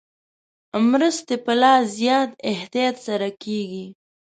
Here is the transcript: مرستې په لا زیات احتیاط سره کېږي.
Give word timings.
مرستې 0.89 1.35
په 1.45 1.53
لا 1.61 1.73
زیات 1.97 2.29
احتیاط 2.51 2.95
سره 3.07 3.27
کېږي. 3.43 3.85